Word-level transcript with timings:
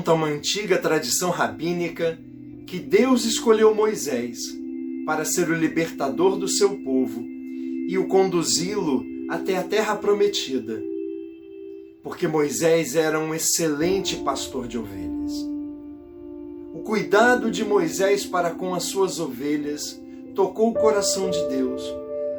Conta 0.00 0.14
uma 0.14 0.28
antiga 0.28 0.78
tradição 0.78 1.28
rabínica 1.28 2.18
que 2.66 2.78
Deus 2.78 3.26
escolheu 3.26 3.74
Moisés 3.74 4.38
para 5.04 5.26
ser 5.26 5.50
o 5.50 5.54
libertador 5.54 6.38
do 6.38 6.48
seu 6.48 6.78
povo 6.78 7.22
e 7.86 7.98
o 7.98 8.08
conduzi-lo 8.08 9.04
até 9.28 9.58
a 9.58 9.62
terra 9.62 9.94
prometida, 9.94 10.82
porque 12.02 12.26
Moisés 12.26 12.96
era 12.96 13.20
um 13.20 13.34
excelente 13.34 14.16
pastor 14.16 14.66
de 14.66 14.78
ovelhas. 14.78 15.32
O 16.72 16.78
cuidado 16.78 17.50
de 17.50 17.62
Moisés 17.62 18.24
para 18.24 18.52
com 18.52 18.74
as 18.74 18.84
suas 18.84 19.20
ovelhas 19.20 20.00
tocou 20.34 20.70
o 20.70 20.74
coração 20.74 21.28
de 21.28 21.46
Deus, 21.48 21.82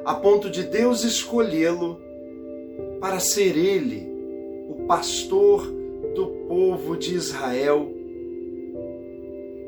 a 0.03 0.15
ponto 0.15 0.49
de 0.49 0.63
Deus 0.63 1.03
escolhê-lo 1.03 1.99
para 2.99 3.19
ser 3.19 3.55
ele 3.55 4.09
o 4.67 4.87
pastor 4.87 5.80
do 6.13 6.27
povo 6.47 6.97
de 6.97 7.15
Israel. 7.15 7.91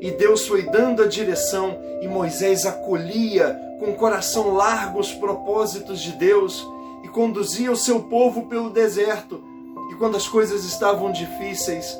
E 0.00 0.10
Deus 0.10 0.46
foi 0.46 0.62
dando 0.62 1.02
a 1.02 1.06
direção 1.06 1.78
e 2.02 2.08
Moisés 2.08 2.66
acolhia 2.66 3.58
com 3.78 3.90
o 3.90 3.94
coração 3.94 4.54
largo 4.54 5.00
os 5.00 5.12
propósitos 5.12 6.00
de 6.00 6.12
Deus 6.12 6.66
e 7.02 7.08
conduzia 7.08 7.72
o 7.72 7.76
seu 7.76 8.00
povo 8.00 8.46
pelo 8.46 8.70
deserto. 8.70 9.42
E 9.90 9.94
quando 9.94 10.16
as 10.16 10.28
coisas 10.28 10.64
estavam 10.64 11.12
difíceis, 11.12 11.98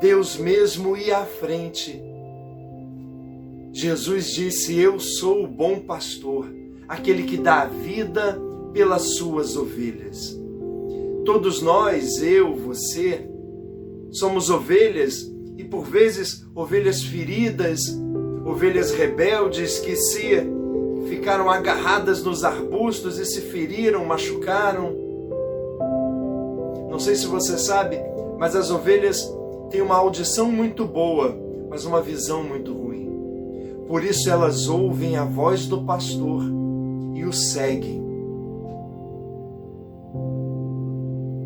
Deus 0.00 0.36
mesmo 0.36 0.96
ia 0.96 1.18
à 1.18 1.24
frente. 1.24 2.02
Jesus 3.72 4.32
disse: 4.32 4.78
Eu 4.78 4.98
sou 4.98 5.44
o 5.44 5.46
bom 5.46 5.80
pastor, 5.80 6.50
aquele 6.88 7.24
que 7.24 7.36
dá 7.36 7.62
a 7.62 7.66
vida 7.66 8.40
pelas 8.72 9.16
suas 9.16 9.56
ovelhas. 9.56 10.36
Todos 11.24 11.60
nós, 11.60 12.22
eu, 12.22 12.56
você, 12.56 13.28
somos 14.10 14.50
ovelhas 14.50 15.30
e 15.56 15.64
por 15.64 15.84
vezes 15.84 16.46
ovelhas 16.54 17.02
feridas, 17.02 17.98
ovelhas 18.44 18.92
rebeldes 18.92 19.78
que 19.78 19.96
se 19.96 20.40
ficaram 21.08 21.50
agarradas 21.50 22.22
nos 22.22 22.44
arbustos 22.44 23.18
e 23.18 23.24
se 23.24 23.40
feriram, 23.42 24.04
machucaram. 24.04 24.96
Não 26.90 26.98
sei 26.98 27.14
se 27.14 27.26
você 27.26 27.58
sabe, 27.58 27.98
mas 28.38 28.54
as 28.54 28.70
ovelhas 28.70 29.30
têm 29.70 29.82
uma 29.82 29.96
audição 29.96 30.50
muito 30.50 30.84
boa, 30.84 31.36
mas 31.68 31.84
uma 31.84 32.00
visão 32.00 32.42
muito 32.42 32.72
ruim. 32.72 33.08
Por 33.86 34.04
isso 34.04 34.30
elas 34.30 34.68
ouvem 34.68 35.16
a 35.16 35.24
voz 35.24 35.66
do 35.66 35.82
pastor 35.82 36.42
e 37.14 37.24
o 37.24 37.32
seguem. 37.32 38.07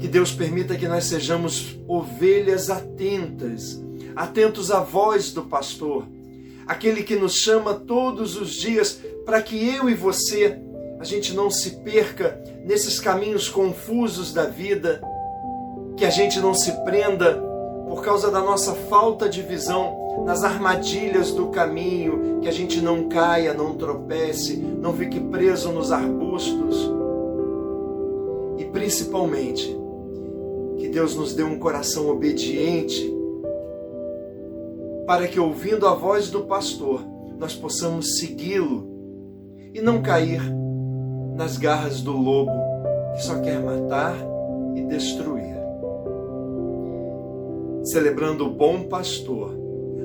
Que 0.03 0.09
Deus 0.09 0.33
permita 0.33 0.75
que 0.75 0.89
nós 0.89 1.05
sejamos 1.05 1.79
ovelhas 1.87 2.69
atentas, 2.69 3.81
atentos 4.17 4.73
à 4.73 4.81
voz 4.81 5.31
do 5.31 5.45
pastor, 5.45 6.09
aquele 6.67 7.05
que 7.05 7.15
nos 7.15 7.37
chama 7.37 7.73
todos 7.73 8.37
os 8.37 8.53
dias 8.53 8.99
para 9.25 9.41
que 9.41 9.55
eu 9.65 9.89
e 9.89 9.95
você 9.95 10.59
a 10.99 11.05
gente 11.05 11.33
não 11.33 11.49
se 11.49 11.83
perca 11.85 12.37
nesses 12.65 12.99
caminhos 12.99 13.49
confusos 13.49 14.33
da 14.33 14.47
vida, 14.47 15.01
que 15.97 16.05
a 16.05 16.11
gente 16.11 16.41
não 16.41 16.53
se 16.53 16.73
prenda 16.83 17.41
por 17.89 18.03
causa 18.03 18.29
da 18.29 18.41
nossa 18.41 18.75
falta 18.75 19.29
de 19.29 19.41
visão 19.41 20.25
nas 20.27 20.43
armadilhas 20.43 21.31
do 21.31 21.47
caminho, 21.47 22.41
que 22.43 22.49
a 22.49 22.53
gente 22.53 22.81
não 22.81 23.09
caia, 23.09 23.55
não 23.55 23.77
tropece, 23.77 24.57
não 24.57 24.93
fique 24.95 25.21
preso 25.21 25.71
nos 25.71 25.93
arbustos. 25.93 26.91
E 28.59 28.65
principalmente, 28.65 29.81
que 30.83 30.89
Deus 30.89 31.15
nos 31.15 31.33
dê 31.33 31.45
um 31.45 31.61
coração 31.61 32.11
obediente, 32.11 33.09
para 35.07 35.29
que, 35.29 35.39
ouvindo 35.39 35.87
a 35.87 35.95
voz 35.95 36.29
do 36.29 36.41
pastor, 36.41 37.01
nós 37.39 37.55
possamos 37.55 38.19
segui-lo 38.19 38.91
e 39.73 39.81
não 39.81 40.03
cair 40.03 40.43
nas 41.37 41.57
garras 41.57 42.01
do 42.01 42.11
lobo 42.11 42.51
que 43.15 43.23
só 43.23 43.39
quer 43.39 43.61
matar 43.61 44.17
e 44.75 44.83
destruir. 44.83 45.55
Celebrando 47.85 48.45
o 48.47 48.51
bom 48.51 48.83
pastor, 48.83 49.57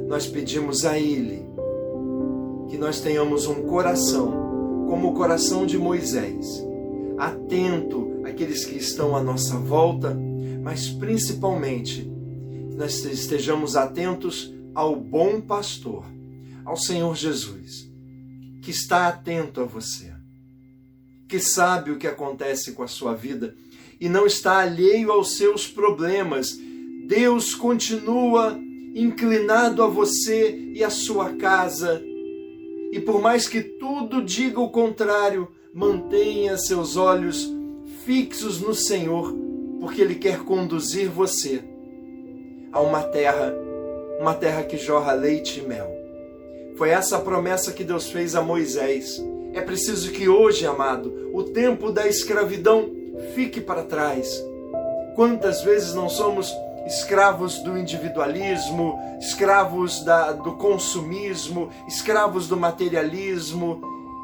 nós 0.08 0.28
pedimos 0.28 0.86
a 0.86 1.00
Ele 1.00 1.44
que 2.68 2.78
nós 2.78 3.02
tenhamos 3.02 3.48
um 3.48 3.64
coração 3.64 4.86
como 4.88 5.10
o 5.10 5.14
coração 5.16 5.66
de 5.66 5.76
Moisés, 5.76 6.64
atento 7.18 8.22
àqueles 8.24 8.64
que 8.64 8.78
estão 8.78 9.16
à 9.16 9.24
nossa 9.24 9.58
volta 9.58 10.16
mas 10.68 10.90
principalmente 10.90 12.04
nós 12.76 13.06
estejamos 13.06 13.78
atentos 13.78 14.54
ao 14.76 14.98
bom 14.98 15.40
pastor, 15.40 16.04
ao 16.66 16.76
Senhor 16.76 17.16
Jesus, 17.16 17.90
que 18.62 18.72
está 18.72 19.08
atento 19.08 19.62
a 19.62 19.64
você, 19.64 20.12
que 21.26 21.40
sabe 21.40 21.92
o 21.92 21.98
que 21.98 22.06
acontece 22.06 22.74
com 22.74 22.84
a 22.84 22.88
sua 22.88 23.16
vida 23.16 23.56
e 23.98 24.10
não 24.10 24.28
está 24.28 24.58
alheio 24.58 25.10
aos 25.10 25.38
seus 25.38 25.66
problemas. 25.66 26.60
Deus 27.08 27.56
continua 27.56 28.60
inclinado 28.94 29.82
a 29.82 29.88
você 29.88 30.74
e 30.76 30.84
a 30.84 30.90
sua 30.90 31.34
casa. 31.36 32.04
E 32.92 33.00
por 33.00 33.22
mais 33.22 33.48
que 33.48 33.62
tudo 33.62 34.22
diga 34.22 34.60
o 34.60 34.70
contrário, 34.70 35.48
mantenha 35.74 36.58
seus 36.58 36.98
olhos 36.98 37.50
fixos 38.04 38.60
no 38.60 38.76
Senhor 38.76 39.48
porque 39.88 40.02
Ele 40.02 40.16
quer 40.16 40.40
conduzir 40.40 41.10
você 41.10 41.64
a 42.74 42.82
uma 42.82 43.04
terra, 43.04 43.54
uma 44.20 44.34
terra 44.34 44.64
que 44.64 44.76
jorra 44.76 45.14
leite 45.14 45.62
e 45.62 45.66
mel. 45.66 45.90
Foi 46.76 46.90
essa 46.90 47.16
a 47.16 47.22
promessa 47.22 47.72
que 47.72 47.86
Deus 47.86 48.10
fez 48.10 48.36
a 48.36 48.42
Moisés. 48.42 49.24
É 49.54 49.62
preciso 49.62 50.12
que 50.12 50.28
hoje, 50.28 50.68
amado, 50.68 51.32
o 51.32 51.42
tempo 51.42 51.90
da 51.90 52.06
escravidão 52.06 52.92
fique 53.34 53.62
para 53.62 53.82
trás. 53.82 54.44
Quantas 55.16 55.62
vezes 55.62 55.94
não 55.94 56.10
somos 56.10 56.54
escravos 56.86 57.60
do 57.60 57.78
individualismo, 57.78 59.00
escravos 59.22 60.04
da, 60.04 60.34
do 60.34 60.52
consumismo, 60.58 61.70
escravos 61.88 62.46
do 62.50 62.58
materialismo, 62.58 63.82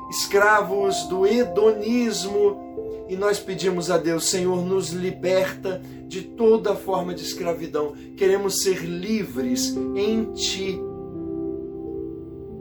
escravos 0.09 1.03
do 1.03 1.25
hedonismo, 1.25 2.72
e 3.07 3.15
nós 3.15 3.39
pedimos 3.39 3.91
a 3.91 3.97
Deus, 3.97 4.25
Senhor, 4.25 4.63
nos 4.65 4.89
liberta 4.89 5.81
de 6.07 6.21
toda 6.21 6.75
forma 6.75 7.13
de 7.13 7.23
escravidão. 7.23 7.93
Queremos 8.15 8.61
ser 8.61 8.83
livres 8.83 9.75
em 9.95 10.31
Ti. 10.33 10.79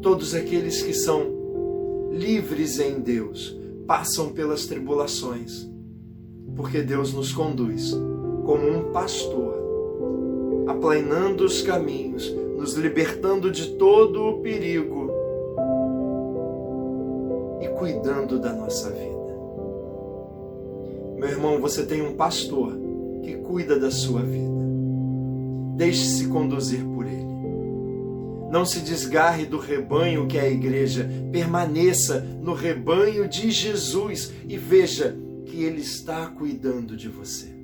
Todos 0.00 0.34
aqueles 0.34 0.82
que 0.82 0.92
são 0.92 2.10
livres 2.10 2.78
em 2.80 3.00
Deus 3.00 3.56
passam 3.86 4.30
pelas 4.30 4.66
tribulações, 4.66 5.68
porque 6.56 6.82
Deus 6.82 7.12
nos 7.12 7.32
conduz 7.32 7.96
como 8.44 8.68
um 8.68 8.92
pastor, 8.92 9.54
aplainando 10.66 11.44
os 11.44 11.62
caminhos, 11.62 12.30
nos 12.56 12.74
libertando 12.74 13.50
de 13.50 13.74
todo 13.76 14.22
o 14.22 14.40
perigo 14.40 15.10
e 17.60 17.68
cuidando 17.68 18.38
da 18.38 18.52
nossa 18.52 18.90
vida. 18.90 19.21
Meu 21.22 21.30
irmão, 21.30 21.60
você 21.60 21.86
tem 21.86 22.02
um 22.02 22.16
pastor 22.16 22.76
que 23.22 23.36
cuida 23.36 23.78
da 23.78 23.92
sua 23.92 24.22
vida. 24.22 24.50
Deixe-se 25.76 26.26
conduzir 26.26 26.84
por 26.84 27.06
ele. 27.06 27.22
Não 28.50 28.64
se 28.64 28.80
desgarre 28.80 29.46
do 29.46 29.56
rebanho 29.56 30.26
que 30.26 30.36
é 30.36 30.40
a 30.40 30.50
igreja. 30.50 31.08
Permaneça 31.30 32.18
no 32.18 32.54
rebanho 32.54 33.28
de 33.28 33.52
Jesus 33.52 34.32
e 34.48 34.58
veja 34.58 35.16
que 35.46 35.62
ele 35.62 35.80
está 35.80 36.26
cuidando 36.26 36.96
de 36.96 37.08
você. 37.08 37.54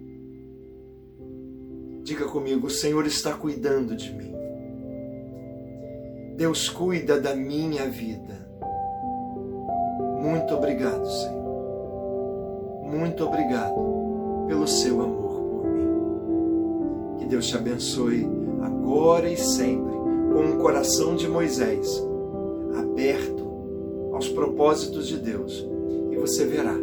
Diga 2.04 2.26
comigo: 2.26 2.68
o 2.68 2.70
Senhor 2.70 3.04
está 3.08 3.32
cuidando 3.32 3.96
de 3.96 4.12
mim. 4.12 4.34
Deus 6.36 6.68
cuida 6.68 7.20
da 7.20 7.34
minha 7.34 7.88
vida. 7.90 8.48
Muito 10.22 10.54
obrigado, 10.54 11.04
Senhor 11.04 11.47
muito 12.88 13.24
obrigado 13.24 13.74
pelo 14.46 14.66
seu 14.66 15.00
amor 15.00 15.40
por 15.42 15.66
mim. 15.66 17.18
Que 17.18 17.26
Deus 17.26 17.46
te 17.46 17.56
abençoe 17.56 18.26
agora 18.62 19.30
e 19.30 19.36
sempre 19.36 19.92
com 20.32 20.42
um 20.42 20.58
coração 20.58 21.14
de 21.14 21.28
Moisés 21.28 22.02
aberto 22.78 23.46
aos 24.12 24.28
propósitos 24.28 25.06
de 25.06 25.18
Deus. 25.18 25.66
E 26.10 26.16
você 26.16 26.46
verá 26.46 26.74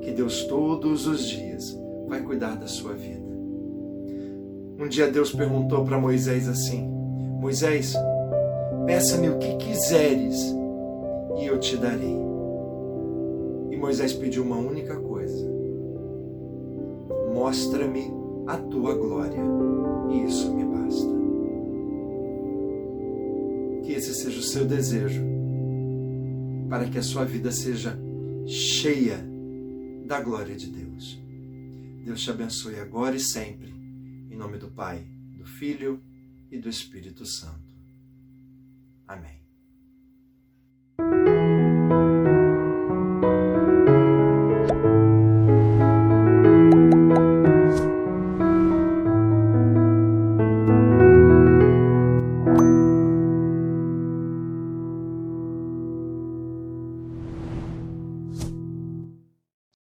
que 0.00 0.12
Deus 0.12 0.44
todos 0.44 1.06
os 1.06 1.26
dias 1.26 1.76
vai 2.06 2.20
cuidar 2.20 2.56
da 2.56 2.66
sua 2.66 2.92
vida. 2.92 3.26
Um 4.78 4.88
dia 4.88 5.10
Deus 5.10 5.32
perguntou 5.32 5.84
para 5.84 5.98
Moisés 5.98 6.48
assim: 6.48 6.86
Moisés, 7.40 7.94
peça-me 8.84 9.30
o 9.30 9.38
que 9.38 9.56
quiseres 9.56 10.54
e 11.38 11.46
eu 11.46 11.58
te 11.58 11.76
darei. 11.76 12.35
E 13.76 13.78
Moisés 13.78 14.14
pediu 14.14 14.42
uma 14.42 14.56
única 14.56 14.98
coisa: 14.98 15.46
mostra-me 17.34 18.10
a 18.46 18.56
tua 18.56 18.94
glória. 18.94 19.42
E 20.10 20.24
isso 20.24 20.50
me 20.54 20.64
basta. 20.64 21.14
Que 23.84 23.92
esse 23.92 24.14
seja 24.14 24.38
o 24.38 24.42
seu 24.42 24.64
desejo, 24.64 25.22
para 26.70 26.88
que 26.88 26.96
a 26.96 27.02
sua 27.02 27.26
vida 27.26 27.52
seja 27.52 27.98
cheia 28.46 29.18
da 30.06 30.22
glória 30.22 30.56
de 30.56 30.70
Deus. 30.70 31.20
Deus 32.02 32.22
te 32.22 32.30
abençoe 32.30 32.80
agora 32.80 33.14
e 33.14 33.20
sempre. 33.20 33.74
Em 34.30 34.36
nome 34.36 34.56
do 34.56 34.70
Pai, 34.70 35.06
do 35.36 35.44
Filho 35.44 36.00
e 36.50 36.58
do 36.58 36.70
Espírito 36.70 37.26
Santo. 37.26 37.66
Amém. 39.06 39.45